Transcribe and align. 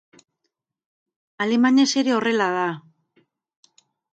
Alemanez 1.45 1.87
ere 2.03 2.15
horrela 2.17 2.51
da. 2.59 2.67